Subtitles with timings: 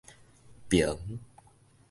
[0.69, 0.97] 爿